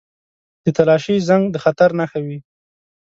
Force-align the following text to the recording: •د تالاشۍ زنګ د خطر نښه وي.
•د 0.63 0.65
تالاشۍ 0.77 1.15
زنګ 1.27 1.43
د 1.51 1.55
خطر 1.63 1.89
نښه 1.99 2.19
وي. 2.25 2.37